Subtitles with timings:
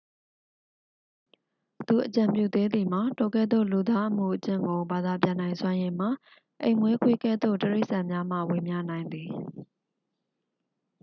[1.87, 6.09] သူအကြံပြုသေးသည်မှာ ထိုကဲ့သို့ လူသားအမူအကျင့်ကို ဘာသာပြန်နိုင်စွမ်းရည်မှာ
[6.63, 9.31] အိမ်မွေးခွေးကဲ့သို့တိရိစာ္ဆန်များမှ ဝေမျှနိုင်သည်